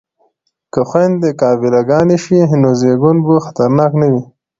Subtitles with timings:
[0.73, 4.23] که خویندې قابله ګانې شي نو زیږون به خطرناک نه وي.